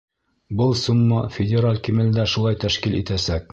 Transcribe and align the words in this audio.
Был 0.61 0.73
сумма 0.83 1.19
федераль 1.37 1.79
кимәлдә 1.89 2.27
шулай 2.35 2.61
тәшкил 2.67 2.99
итәсәк. 3.05 3.49